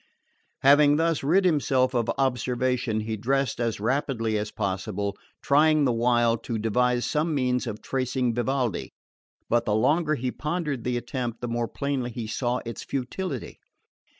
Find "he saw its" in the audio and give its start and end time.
12.09-12.83